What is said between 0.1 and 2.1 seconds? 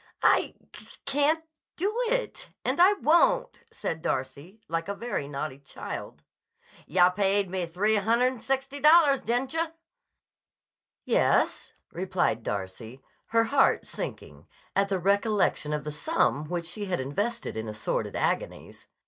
"I c c c can't do